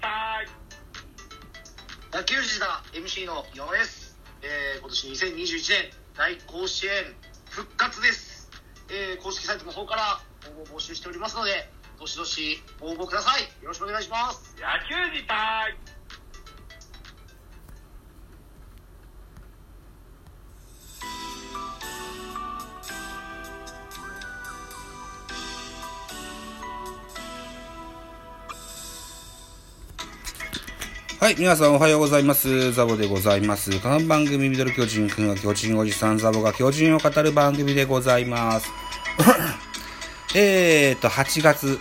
[0.00, 0.46] 隊
[2.12, 6.92] 野球児だ MC の岩間です、えー、今年2021年大甲子園
[7.50, 8.50] 復活です、
[8.90, 10.20] えー、公式サイトの方から
[10.50, 13.42] 応募を募集しておりますのでどしどし応募ください。
[13.62, 14.54] よろしくお願いします。
[14.60, 15.74] 野球児隊
[31.26, 32.70] はい、皆さんおはようございます。
[32.70, 33.80] ザボでございます。
[33.80, 38.70] この番組、ミドル巨人くんは巨人おじさんザボが巨人を語る番組でございます。
[40.36, 41.80] えーと、8月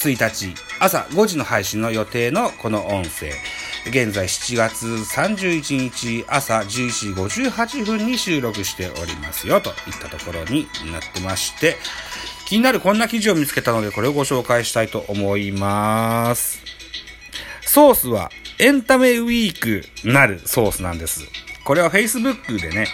[0.00, 3.30] 1日、朝5時の配信の予定のこの音声。
[3.86, 11.76] 現在7月31日朝11時58分に収録しておりますよ、といったところになってまして、
[12.46, 16.80] 気になるこんな記事を見つけたので、これをご紹介したいと思います。
[17.72, 21.26] ソースはエンタメウィークなるソースなんです。
[21.64, 22.86] これは Facebook でね、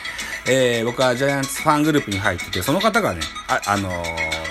[0.49, 4.47] えー、僕はジャイアンツファングループに入ってて、その方がね、あ、あのー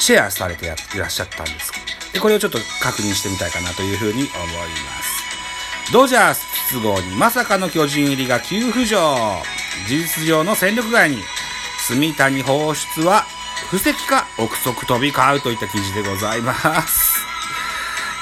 [0.00, 1.72] シェアされてやいらっしゃったんです。
[2.12, 4.28] で、これをちょっと確認してみたいかなというふうに思いま
[5.02, 5.92] す。
[5.92, 8.98] ドジャース筒香にまさかの巨人入りが急浮上。
[9.86, 11.18] 事実上の戦力外に、
[11.86, 13.24] 住谷放出は
[13.70, 17.20] 布石か憶測飛び交うといった記事でございます。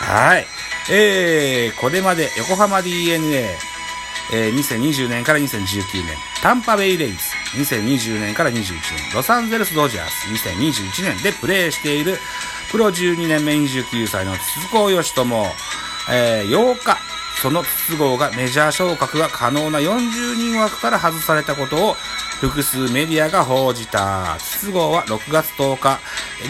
[0.00, 0.57] はい。
[0.90, 3.56] えー、これまで横浜 DNA、
[4.32, 7.18] えー、2020年から2019年、タンパベイレイズ、
[7.56, 12.16] 2020年から21年、ロサンゼルスドジャース、2021年でプレーしている、
[12.70, 15.46] プロ12年目29歳の筒香義友、
[16.10, 16.96] えー、8日、
[17.42, 21.94] その筒香がメジャー昇格が可能な40人枠から外されたことを
[22.40, 24.36] 複数メディアが報じた。
[24.38, 26.00] 筒香は6月10日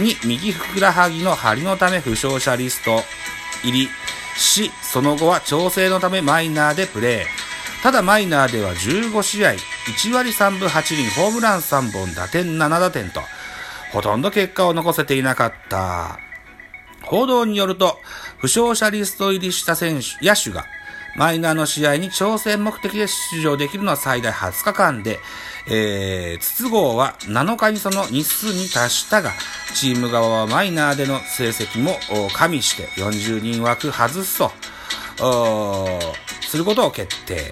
[0.02, 3.02] に右ふくらはぎの張りのため負傷者リスト
[3.62, 3.88] 入り
[4.38, 7.82] し、その後は調整のためマイナーでプレー。
[7.82, 13.20] ただマイナーでは15試合、1割3分8厘、ホームラン3本、打点7打点と、
[13.92, 16.18] ほとんど結果を残せていなかった。
[17.02, 18.00] 報道によると、
[18.38, 20.66] 負傷者リスト入りした選手、野手が、
[21.16, 25.18] マイナーの試合に挑戦目的で出場できるのは最大20日間で、
[25.70, 29.32] えー、筒香は7日にその日数に達したが、
[29.74, 31.98] チーム側はマイナーでの成績も
[32.32, 34.52] 加味して40人枠外すと、
[36.40, 37.50] することを決定。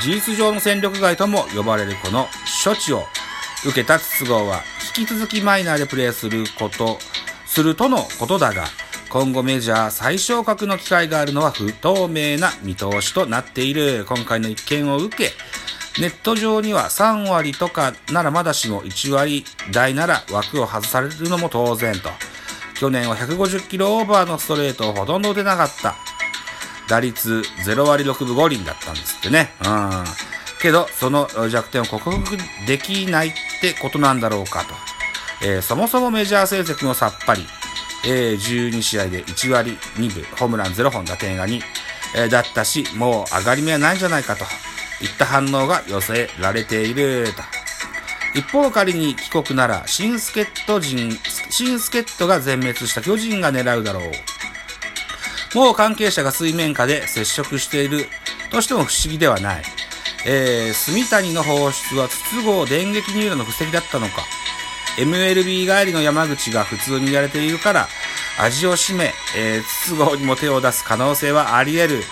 [0.00, 2.26] 事実上の戦力外とも呼ばれるこの
[2.64, 3.02] 処置を
[3.64, 4.62] 受けた筒香は
[4.96, 6.98] 引き続きマイナーでプレーすること、
[7.46, 8.64] するとのことだが、
[9.12, 14.06] 今後メジャー最小格の機会があるのは不透明な見通しとなっている。
[14.08, 15.32] 今回の一件を受け、
[16.00, 22.08] ネット上には3割とかならまだしも1割台なら枠を外されるのも当然と。
[22.80, 25.94] 去年は150キロオーバーのストレートをほとんど打てなかった。
[26.88, 29.50] 打率0割6分5厘だったんですってね。
[29.62, 30.04] うん。
[30.62, 34.74] けど、その弱点を克服できないってことなんだろうかと。
[35.44, 37.46] えーそもそもメジャー成績もさっぱり。
[38.04, 41.60] えー12試合で1割2分、ホームラン0本、打点が2、
[42.16, 44.44] えーだったし、もう上がり目はないんじゃないかと
[45.02, 47.42] いった反応が寄せられていると。
[48.34, 51.18] 一方仮に帰国なら、新助っ人人、
[51.50, 54.12] 新助っ人が全滅した巨人が狙うだろう。
[55.54, 58.06] もう関係者が水面下で接触している
[58.50, 59.62] としても不思議ではない。
[60.24, 64.22] えー、住谷の放出は筒香電撃入団の布石だったのか。
[64.96, 67.88] MLB 帰りの山口が普通にやれているから、
[68.38, 72.04] 味を占め、えー、筒香にも手を出す可能性はあり得る。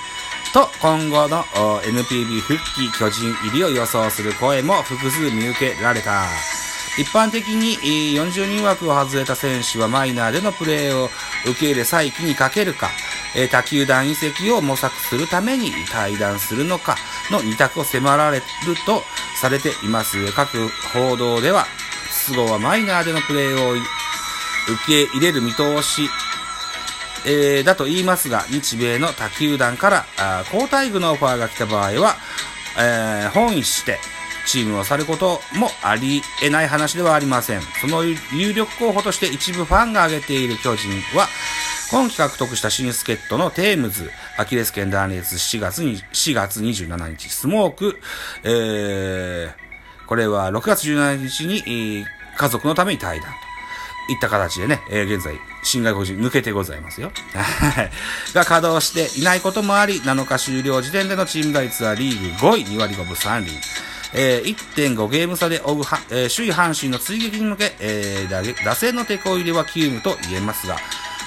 [0.53, 1.45] と、今後の
[1.83, 6.25] NPB 復帰巨人入りを予想する声も複数見受けられた。
[6.99, 7.77] 一般的に
[8.19, 11.09] 40人枠を外れた選手はマイナーでのプレーを
[11.47, 12.91] 受け入れ再起にかけるか、
[13.51, 16.97] 他球団移籍を模索するために退団するのか
[17.31, 18.43] の二択を迫られる
[18.85, 19.05] と
[19.41, 20.33] されています。
[20.33, 21.67] 各報道では、
[22.31, 23.83] 筒香はマイナーでのプレーを受
[24.87, 26.09] け入れる見通し、
[27.27, 32.17] えーだと言いますが、日米の他球団からあ交代具のオファーが来た場合は、
[32.79, 33.99] えー本意して
[34.47, 37.63] チームを去ることもありえない話ではありません。
[37.81, 41.27] その有力候補として一部ファンが挙げている巨人は、
[41.91, 48.01] 今季獲得した新助っ人のテームズ、アキレス腱断裂4月に、4月27日、スモーク、
[48.45, 53.31] えー、これは6月17日に、えー家族のために退団
[54.07, 57.13] といった形でね、えー現在、新外国人抜けてございますよ。
[58.33, 63.53] が稼働していないこともあり、7日終了時点でのチーム打率はリーグ5位、2割5分3厘。
[64.15, 70.79] えー1.5ゲーム差で追うは、えー首位阪神の追撃に向け、えー打打線の手こ入れは急務と言えますが、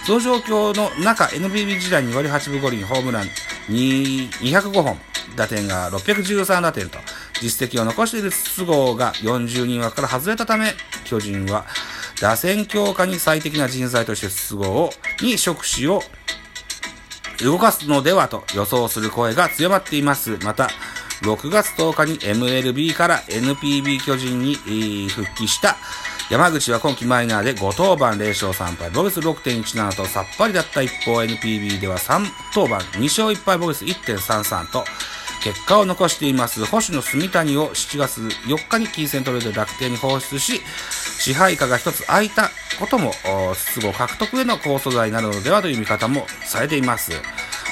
[0.07, 3.29] その状況の中、NPB 時代に割り8分5厘、ホームラン
[3.69, 4.99] 205本、
[5.35, 6.99] 打点が613打点と、
[7.41, 10.73] 実績を残している筒香が40人枠から外れたため、
[11.05, 11.65] 巨人は
[12.21, 16.01] 打線強化に最適な人材として筒香、に触手を
[17.43, 20.37] 動かすのではと予想する声が強まっています。
[20.43, 20.69] また、
[21.23, 24.55] 6月10日に MLB から NPB 巨人に
[25.09, 25.77] 復帰した
[26.29, 32.25] 山口は今季マイナーで5登板0勝3敗、ボグス6.17とさっぱりだった一方 NPB では3
[32.55, 34.83] 登板2勝1敗ボグス1.33と
[35.43, 40.61] 結果を残しています星野住谷を7月4日に金銭トレードで楽天に放出し
[41.19, 42.49] 支配下が一つ空いた
[42.79, 43.11] ことも
[43.53, 47.11] 筒香獲得への好素材になるのではという見方もされています。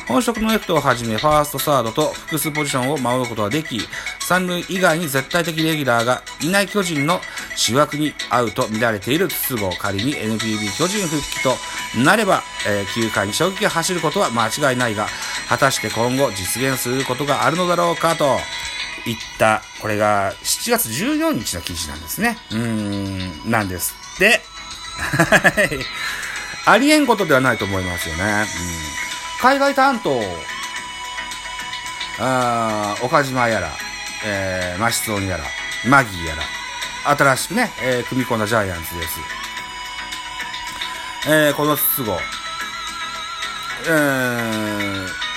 [0.08, 3.80] 本職のレフトをはじめ、ファースト、サードと複数ポジションを守ることができ、
[4.20, 7.22] 三塁以外に絶対的レギュラーがいない巨人の
[7.56, 9.70] 主枠に合うと見られている筒香。
[9.78, 11.56] 仮に NPB 巨人復帰と
[12.04, 15.08] なれば、えー、9回に衝撃が走ることは間違いないが、
[15.52, 18.38] 果たして今後実現することがあるのだろうかと、
[19.06, 22.38] いった、これが7月14日の記事なんですね。
[22.52, 24.42] うーん、なんですって。
[24.98, 25.70] はい。
[26.66, 28.24] ありえんことではないと思いますよね。
[28.24, 29.02] うん
[29.42, 30.22] 海外担当、
[32.20, 33.72] あ岡島やら、
[34.24, 35.44] えー、マシツオンやら、
[35.90, 39.20] マギーやら、新しくね、えー、組み込んだジャイアンツです。
[41.28, 42.12] えー、この筒子、
[43.88, 45.31] えー、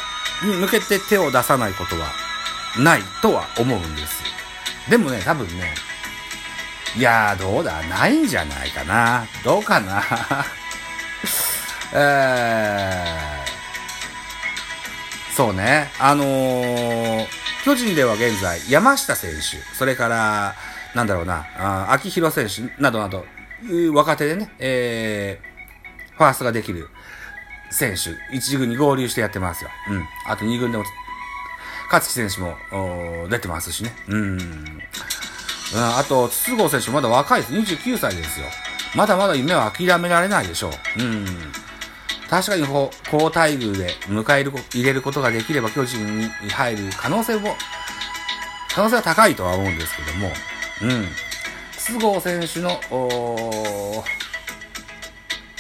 [0.45, 2.09] に向けて手を出さないことは
[2.79, 4.23] ないとは思うんです。
[4.91, 5.75] でもね、多分ね、
[6.97, 9.27] いやー、どうだないんじゃないかな。
[9.45, 10.03] どうかな。
[11.93, 13.45] えー
[15.35, 15.91] そうね。
[15.99, 17.27] あのー、
[17.65, 19.41] 巨人では現在、山下選手、
[19.75, 20.55] それから、
[20.95, 23.27] なんだろうな、あ秋広選手などなど、
[23.93, 26.89] 若手でね、えー、ファーストができる
[27.71, 29.71] 選手、一軍に合流してやってますよ。
[29.91, 30.05] うん。
[30.27, 30.85] あと二軍でも、
[31.91, 32.57] 勝木選手も、
[33.29, 33.95] 出てますしね。
[34.09, 34.39] うん。
[34.41, 37.53] うん、あと、筒香選手まだ若いです。
[37.53, 38.47] 29歳ですよ。
[38.95, 41.03] まだまだ夢は諦められないでしょう。
[41.03, 41.27] うん。
[42.31, 47.57] 確かにこう、高待遇で迎える、入れることができれば巨人に入る可能性も、
[48.75, 50.33] 可能性は高いとは思うんですけども、
[50.83, 51.09] うん。
[51.77, 52.81] 筒香選手の、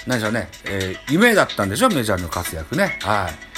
[0.06, 2.98] 何でしょうね、えー、夢だったんでしょ、メジャーの活躍ね。
[3.02, 3.54] はい。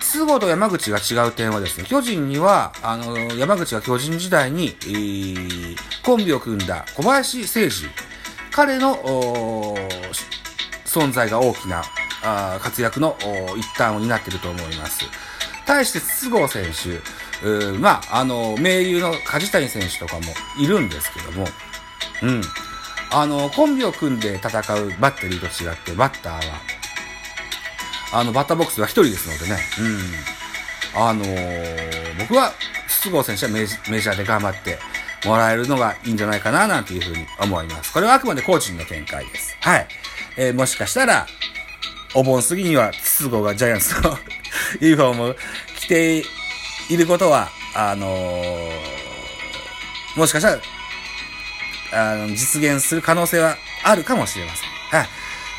[0.00, 7.86] 筒香と山口が違う点はですね、巨人には、あの、山口が巨人時代に、えー、コンビを組んだ小林誠司、
[8.50, 8.96] 彼の、
[10.84, 11.82] 存在が大きな
[12.22, 13.16] あ活躍の
[13.56, 15.04] 一端を担っていると思います。
[15.66, 20.22] 対して筒香選手、うまあ、あの、盟友の梶谷選手とかも
[20.58, 21.46] いるんですけども、
[22.22, 22.42] うん。
[23.12, 26.40] あの、コンビを組んで戦うバッテリーと違って、バッターは、
[28.12, 29.60] あの、バッターボックスは一人ですのでね、
[30.94, 31.02] うん。
[31.02, 32.52] あのー、僕は、
[32.88, 34.78] 筒香選手はメジャーで頑張って
[35.24, 37.92] もらえるのがいいんじゃないかな、なんていうふうに思います。
[37.92, 39.56] これはあくまでコーチの見解です。
[39.60, 39.88] はい。
[40.36, 41.26] えー、もしかしたら、
[42.14, 44.18] お盆過ぎには、筒香がジャイアンツの
[44.80, 45.36] ユニフォームを
[45.76, 46.24] 着て
[46.88, 48.70] いることは、あのー、
[50.16, 50.60] もしかしたら、
[51.92, 54.70] あの、実現する可能性はあるかもしれません。
[54.98, 55.08] はい。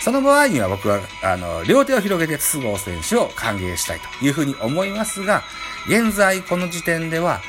[0.01, 5.43] その場合には僕は、あの、両手を広げて筒香選手を歓迎したいというふうに思いますが、
[5.87, 7.41] 現在この時点では、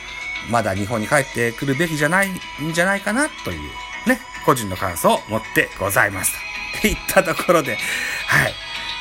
[0.50, 3.60] まだ日本に帰ってくるべきじゃないんじゃないかなという、
[4.08, 6.52] ね、個人の感想を持ってございますと。
[6.88, 7.78] いったところで、
[8.26, 8.54] はい。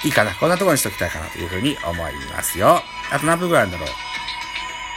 [0.04, 0.34] いいかな。
[0.36, 2.84] こんなところにしときたいかなというふうに思いますよ。
[3.12, 3.96] あと何分ぐらいなんだろう。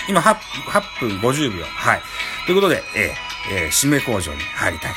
[0.08, 1.64] 今8、8分50秒。
[1.64, 2.02] はい。
[2.46, 4.96] ということで、えー、えー、締め口上に入りたいな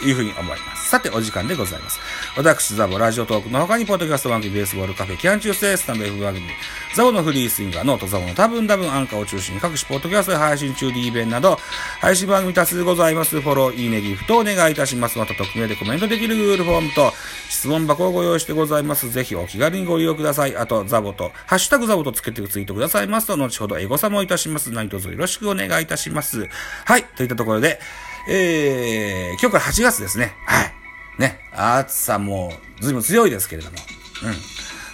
[0.00, 0.75] というふうに思います。
[0.96, 2.00] さて、お時間でございます。
[2.38, 6.46] 私、ザボラジオトークの他に、ポッドキャスト番組、ベースボールカフェ、キャン中世、スタンド F 番組、
[6.94, 11.58] ザボのフリースインガー、ノートザボの多分多分アンカーを中心に各種ポッドキャストで配信中 D 弁など、
[12.00, 13.42] 配信番組多数ございます。
[13.42, 15.18] フォロー、いいね、ギフトお願いいたします。
[15.18, 17.12] また、匿名でコメントできる Google フォームと、
[17.50, 19.10] 質問箱をご用意してございます。
[19.10, 20.56] ぜひお気軽にご利用ください。
[20.56, 24.72] あと、ザボと、ハッシュタグザボとつけてツイートくださいますと、後ほどエゴサもいたします。
[24.72, 26.48] 何卒よろしくお願いいたします。
[26.86, 27.80] はい、といったところで、
[28.28, 30.34] えー、今日から8月ですね。
[30.46, 30.75] はい。
[31.18, 33.76] ね、暑さも随分強いですけれども、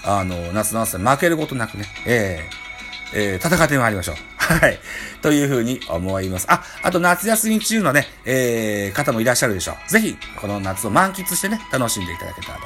[0.04, 0.10] うん。
[0.10, 4.16] あの、夏の暑さ負けることなくね、えー、えー、戦ってまいりましょう。
[4.42, 4.78] はい。
[5.20, 6.46] というふうに思います。
[6.48, 9.90] あ、あと夏休み中のね、えー、方もいらっしゃるでしょう。
[9.90, 12.58] ぜひ、この夏を満喫してね、楽しんでいただけたら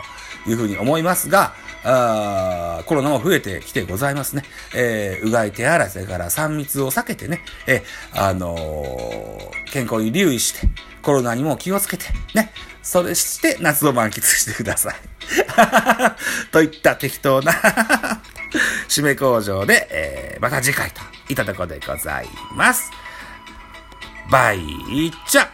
[0.45, 1.55] というふうに思いますが、
[1.89, 4.43] あコロナも増えてきてございますね。
[4.75, 9.36] えーうがい手洗い、それから3密を避けてね、えーあのー
[9.71, 10.69] 健康に留意して、
[11.03, 12.05] コロナにも気をつけて、
[12.35, 14.95] ね、それして夏を満喫してください。
[16.53, 17.53] といった適当な
[18.89, 22.91] 締め工場で、えーまた次回といったところでございます。
[24.31, 24.61] バイ
[25.27, 25.49] チャ